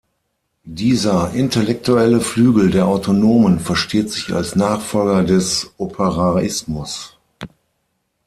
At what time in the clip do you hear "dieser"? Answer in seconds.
0.65-1.29